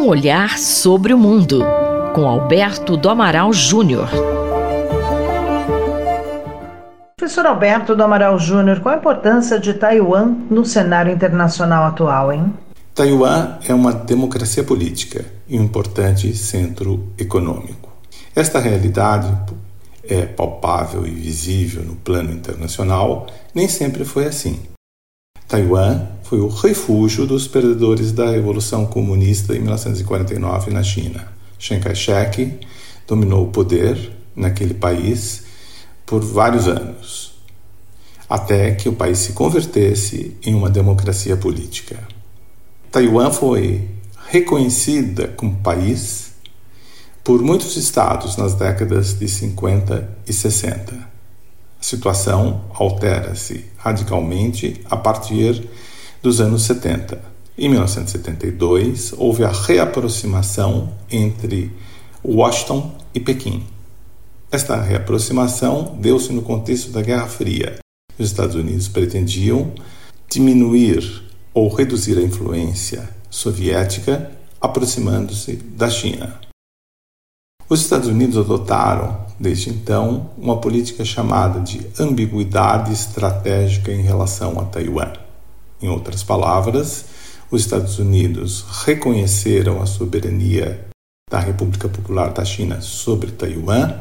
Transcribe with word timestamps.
Um 0.00 0.08
olhar 0.08 0.56
sobre 0.56 1.12
o 1.12 1.18
mundo, 1.18 1.62
com 2.14 2.26
Alberto 2.26 2.96
do 2.96 3.10
Amaral 3.10 3.52
Júnior. 3.52 4.08
Professor 7.18 7.44
Alberto 7.44 7.94
do 7.94 8.02
Amaral 8.02 8.38
Júnior, 8.38 8.80
qual 8.80 8.94
a 8.94 8.98
importância 8.98 9.60
de 9.60 9.74
Taiwan 9.74 10.38
no 10.50 10.64
cenário 10.64 11.12
internacional 11.12 11.84
atual, 11.84 12.32
hein? 12.32 12.50
Taiwan 12.94 13.58
é 13.68 13.74
uma 13.74 13.92
democracia 13.92 14.64
política 14.64 15.22
e 15.46 15.60
um 15.60 15.64
importante 15.64 16.34
centro 16.34 17.04
econômico. 17.18 17.90
Esta 18.34 18.58
realidade 18.58 19.30
é 20.02 20.24
palpável 20.24 21.06
e 21.06 21.10
visível 21.10 21.82
no 21.82 21.96
plano 21.96 22.32
internacional, 22.32 23.26
nem 23.54 23.68
sempre 23.68 24.06
foi 24.06 24.24
assim. 24.24 24.60
Taiwan 25.50 26.06
foi 26.22 26.38
o 26.38 26.46
refúgio 26.46 27.26
dos 27.26 27.48
perdedores 27.48 28.12
da 28.12 28.30
Revolução 28.30 28.86
Comunista 28.86 29.52
em 29.52 29.58
1949 29.58 30.70
na 30.70 30.80
China. 30.80 31.26
Chiang 31.58 31.82
Kai-shek 31.82 32.60
dominou 33.04 33.46
o 33.46 33.50
poder 33.50 34.12
naquele 34.36 34.74
país 34.74 35.42
por 36.06 36.24
vários 36.24 36.68
anos, 36.68 37.34
até 38.28 38.70
que 38.76 38.88
o 38.88 38.92
país 38.92 39.18
se 39.18 39.32
convertesse 39.32 40.36
em 40.44 40.54
uma 40.54 40.70
democracia 40.70 41.36
política. 41.36 41.98
Taiwan 42.92 43.32
foi 43.32 43.88
reconhecida 44.28 45.26
como 45.36 45.56
país 45.56 46.30
por 47.24 47.42
muitos 47.42 47.76
estados 47.76 48.36
nas 48.36 48.54
décadas 48.54 49.18
de 49.18 49.26
50 49.26 50.16
e 50.28 50.32
60. 50.32 51.10
A 51.80 51.82
situação 51.82 52.60
altera-se 52.74 53.64
radicalmente 53.78 54.82
a 54.84 54.98
partir 54.98 55.66
dos 56.22 56.38
anos 56.38 56.64
70. 56.64 57.18
Em 57.56 57.70
1972, 57.70 59.14
houve 59.16 59.44
a 59.44 59.50
reaproximação 59.50 60.92
entre 61.10 61.72
Washington 62.22 62.94
e 63.14 63.20
Pequim. 63.20 63.64
Esta 64.52 64.80
reaproximação 64.80 65.96
deu-se 65.98 66.32
no 66.32 66.42
contexto 66.42 66.90
da 66.90 67.00
Guerra 67.00 67.26
Fria. 67.26 67.78
Os 68.18 68.26
Estados 68.26 68.54
Unidos 68.54 68.88
pretendiam 68.88 69.72
diminuir 70.28 71.22
ou 71.54 71.68
reduzir 71.74 72.18
a 72.18 72.22
influência 72.22 73.08
soviética, 73.30 74.30
aproximando-se 74.60 75.54
da 75.56 75.88
China. 75.88 76.49
Os 77.70 77.82
Estados 77.82 78.08
Unidos 78.08 78.36
adotaram, 78.36 79.16
desde 79.38 79.70
então, 79.70 80.32
uma 80.36 80.56
política 80.56 81.04
chamada 81.04 81.60
de 81.60 81.86
ambiguidade 82.00 82.92
estratégica 82.92 83.92
em 83.92 84.02
relação 84.02 84.58
a 84.58 84.64
Taiwan. 84.64 85.12
Em 85.80 85.88
outras 85.88 86.24
palavras, 86.24 87.04
os 87.48 87.62
Estados 87.62 88.00
Unidos 88.00 88.66
reconheceram 88.84 89.80
a 89.80 89.86
soberania 89.86 90.84
da 91.30 91.38
República 91.38 91.88
Popular 91.88 92.32
da 92.32 92.44
China 92.44 92.80
sobre 92.80 93.30
Taiwan, 93.30 93.94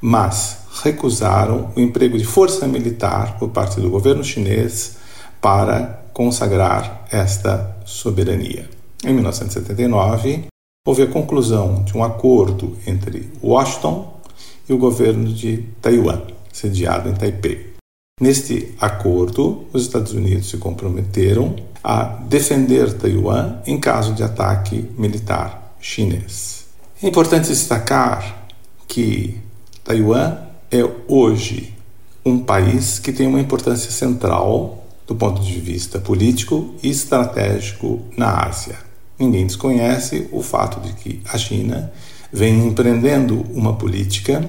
mas 0.00 0.58
recusaram 0.84 1.72
o 1.74 1.80
emprego 1.80 2.16
de 2.16 2.24
força 2.24 2.64
militar 2.68 3.40
por 3.40 3.48
parte 3.48 3.80
do 3.80 3.90
governo 3.90 4.22
chinês 4.22 4.98
para 5.40 6.00
consagrar 6.12 7.08
esta 7.10 7.76
soberania. 7.84 8.70
Em 9.04 9.12
1979, 9.12 10.49
houve 10.86 11.02
a 11.02 11.06
conclusão 11.06 11.84
de 11.84 11.96
um 11.96 12.02
acordo 12.02 12.76
entre 12.86 13.30
Washington 13.42 14.20
e 14.68 14.72
o 14.72 14.78
governo 14.78 15.32
de 15.32 15.58
Taiwan, 15.80 16.22
sediado 16.52 17.08
em 17.08 17.14
Taipei. 17.14 17.74
Neste 18.20 18.74
acordo, 18.80 19.66
os 19.72 19.82
Estados 19.82 20.12
Unidos 20.12 20.48
se 20.48 20.56
comprometeram 20.56 21.56
a 21.82 22.04
defender 22.04 22.92
Taiwan 22.94 23.58
em 23.66 23.78
caso 23.78 24.14
de 24.14 24.22
ataque 24.22 24.90
militar 24.96 25.74
chinês. 25.80 26.66
É 27.02 27.06
importante 27.06 27.48
destacar 27.48 28.46
que 28.86 29.38
Taiwan 29.84 30.36
é 30.70 30.82
hoje 31.08 31.74
um 32.24 32.38
país 32.38 32.98
que 32.98 33.12
tem 33.12 33.26
uma 33.26 33.40
importância 33.40 33.90
central 33.90 34.84
do 35.06 35.14
ponto 35.14 35.42
de 35.42 35.58
vista 35.58 35.98
político 35.98 36.74
e 36.82 36.90
estratégico 36.90 38.00
na 38.16 38.46
Ásia. 38.46 38.89
Ninguém 39.20 39.46
desconhece 39.46 40.28
o 40.32 40.42
fato 40.42 40.80
de 40.80 40.94
que 40.94 41.20
a 41.30 41.36
China 41.36 41.92
vem 42.32 42.66
empreendendo 42.66 43.42
uma 43.52 43.76
política 43.76 44.48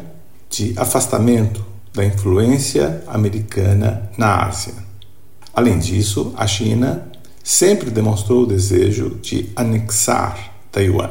de 0.50 0.74
afastamento 0.78 1.66
da 1.94 2.06
influência 2.06 3.04
americana 3.06 4.10
na 4.18 4.46
Ásia. 4.46 4.74
Além 5.54 5.78
disso, 5.78 6.34
a 6.38 6.48
China 6.48 7.06
sempre 7.44 7.90
demonstrou 7.90 8.44
o 8.44 8.48
desejo 8.48 9.20
de 9.22 9.50
anexar 9.58 10.54
Taiwan. 10.72 11.10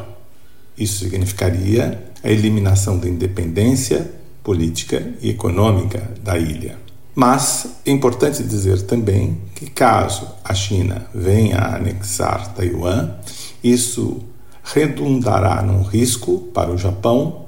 Isso 0.79 1.05
significaria 1.05 2.03
a 2.25 2.31
eliminação 2.31 2.99
da 2.99 3.07
independência 3.07 4.11
política 4.43 5.13
e 5.21 5.29
econômica 5.29 6.11
da 6.23 6.39
ilha. 6.39 6.79
Mas 7.15 7.67
é 7.85 7.91
importante 7.91 8.43
dizer 8.43 8.83
também 8.83 9.39
que, 9.55 9.69
caso 9.69 10.27
a 10.43 10.55
China 10.55 11.07
venha 11.15 11.59
a 11.59 11.77
anexar 11.77 12.55
Taiwan, 12.55 13.11
isso 13.63 14.23
redundará 14.63 15.63
num 15.63 15.83
risco 15.83 16.39
para 16.55 16.71
o 16.71 16.79
Japão 16.79 17.47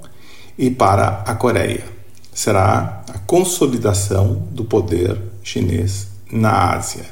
e 0.59 0.71
para 0.71 1.23
a 1.27 1.34
Coreia. 1.34 1.84
Será 2.33 3.03
a 3.12 3.19
consolidação 3.19 4.47
do 4.50 4.65
poder 4.65 5.21
chinês 5.43 6.09
na 6.31 6.73
Ásia 6.75 7.05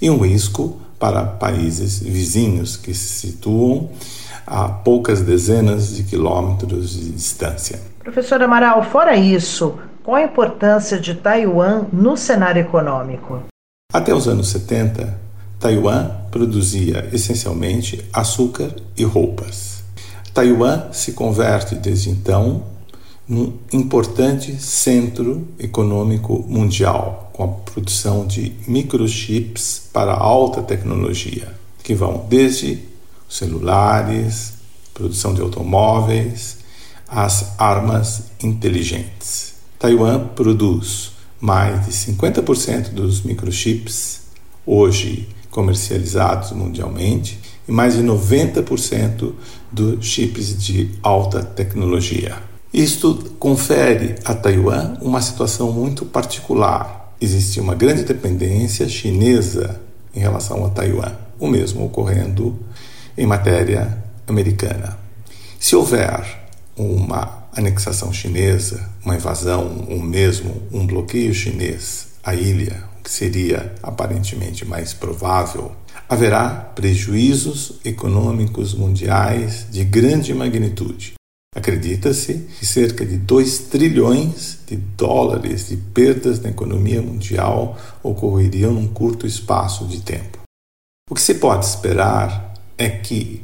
e 0.00 0.10
um 0.10 0.18
risco 0.18 0.80
para 0.98 1.24
países 1.24 2.00
vizinhos 2.00 2.76
que 2.76 2.94
se 2.94 3.08
situam 3.08 3.90
a 4.46 4.68
poucas 4.68 5.22
dezenas 5.22 5.94
de 5.94 6.04
quilômetros 6.04 6.90
de 6.90 7.10
distância. 7.12 7.80
Professor 8.00 8.42
Amaral, 8.42 8.84
fora 8.84 9.16
isso, 9.16 9.78
qual 10.02 10.16
a 10.16 10.22
importância 10.22 10.98
de 10.98 11.14
Taiwan 11.14 11.86
no 11.92 12.16
cenário 12.16 12.60
econômico? 12.60 13.42
Até 13.92 14.12
os 14.14 14.28
anos 14.28 14.48
70, 14.48 15.18
Taiwan 15.64 16.10
produzia 16.30 17.08
essencialmente 17.10 18.04
açúcar 18.12 18.76
e 18.94 19.02
roupas. 19.02 19.82
Taiwan 20.34 20.92
se 20.92 21.12
converte 21.12 21.74
desde 21.74 22.10
então 22.10 22.64
num 23.26 23.54
importante 23.72 24.60
centro 24.60 25.48
econômico 25.58 26.44
mundial, 26.46 27.30
com 27.32 27.44
a 27.44 27.48
produção 27.48 28.26
de 28.26 28.52
microchips 28.68 29.88
para 29.90 30.12
alta 30.12 30.60
tecnologia, 30.60 31.54
que 31.82 31.94
vão 31.94 32.26
desde 32.28 32.80
celulares, 33.26 34.52
produção 34.92 35.32
de 35.32 35.40
automóveis, 35.40 36.58
às 37.08 37.58
armas 37.58 38.24
inteligentes. 38.42 39.54
Taiwan 39.78 40.26
produz 40.26 41.12
mais 41.40 41.86
de 41.86 41.90
50% 41.90 42.90
dos 42.90 43.22
microchips 43.22 44.24
hoje 44.66 45.26
comercializados 45.54 46.50
mundialmente 46.50 47.38
e 47.66 47.70
mais 47.70 47.94
de 47.94 48.02
90% 48.02 49.32
dos 49.70 50.04
chips 50.04 50.58
de 50.58 50.90
alta 51.00 51.44
tecnologia. 51.44 52.36
Isto 52.72 53.14
confere 53.38 54.16
a 54.24 54.34
Taiwan 54.34 54.96
uma 55.00 55.22
situação 55.22 55.70
muito 55.70 56.04
particular. 56.04 57.14
Existe 57.20 57.60
uma 57.60 57.76
grande 57.76 58.02
dependência 58.02 58.88
chinesa 58.88 59.80
em 60.12 60.18
relação 60.18 60.66
a 60.66 60.70
Taiwan, 60.70 61.12
o 61.38 61.46
mesmo 61.46 61.86
ocorrendo 61.86 62.58
em 63.16 63.24
matéria 63.24 63.96
americana. 64.26 64.98
Se 65.60 65.76
houver 65.76 66.48
uma 66.76 67.44
anexação 67.56 68.12
chinesa, 68.12 68.90
uma 69.04 69.14
invasão 69.14 69.86
ou 69.88 70.00
mesmo 70.00 70.62
um 70.72 70.84
bloqueio 70.84 71.32
chinês 71.32 72.08
à 72.24 72.34
ilha, 72.34 72.93
que 73.04 73.10
seria 73.10 73.74
aparentemente 73.82 74.64
mais 74.64 74.94
provável, 74.94 75.72
haverá 76.08 76.48
prejuízos 76.48 77.74
econômicos 77.84 78.72
mundiais 78.72 79.66
de 79.70 79.84
grande 79.84 80.32
magnitude. 80.32 81.12
Acredita-se 81.54 82.48
que 82.58 82.66
cerca 82.66 83.04
de 83.04 83.16
2 83.16 83.58
trilhões 83.70 84.58
de 84.66 84.76
dólares 84.76 85.68
de 85.68 85.76
perdas 85.76 86.40
na 86.40 86.48
economia 86.48 87.00
mundial 87.00 87.78
ocorreriam 88.02 88.72
num 88.72 88.88
curto 88.88 89.26
espaço 89.26 89.86
de 89.86 90.00
tempo. 90.00 90.38
O 91.08 91.14
que 91.14 91.20
se 91.20 91.34
pode 91.34 91.66
esperar 91.66 92.54
é 92.76 92.88
que 92.88 93.42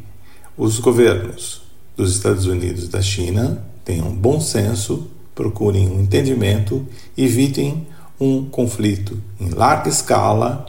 os 0.57 0.81
governos 0.81 1.63
dos 1.97 2.17
Estados 2.17 2.47
Unidos 2.47 2.85
e 2.85 2.89
da 2.89 3.03
China 3.03 3.65
tenham 3.85 4.11
bom 4.11 4.41
senso, 4.41 5.09
procurem 5.35 5.89
um 5.89 6.01
entendimento, 6.01 6.85
evitem 7.17 7.87
um 8.21 8.45
conflito 8.45 9.19
em 9.41 9.49
larga 9.49 9.89
escala 9.89 10.67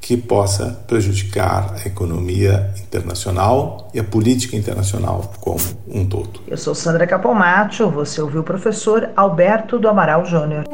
que 0.00 0.16
possa 0.16 0.84
prejudicar 0.86 1.76
a 1.82 1.88
economia 1.88 2.70
internacional 2.78 3.88
e 3.94 3.98
a 3.98 4.04
política 4.04 4.54
internacional 4.54 5.32
como 5.40 5.58
um 5.88 6.04
todo. 6.06 6.40
Eu 6.46 6.58
sou 6.58 6.74
Sandra 6.74 7.06
Capomatto, 7.06 7.88
você 7.88 8.20
ouviu 8.20 8.42
o 8.42 8.44
professor 8.44 9.10
Alberto 9.16 9.78
do 9.78 9.88
Amaral 9.88 10.26
Júnior. 10.26 10.64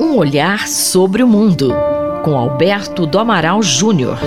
Um 0.00 0.16
olhar 0.16 0.68
sobre 0.68 1.24
o 1.24 1.26
mundo, 1.26 1.72
com 2.24 2.36
Alberto 2.36 3.04
do 3.04 3.18
Amaral 3.18 3.62
Júnior. 3.62 4.18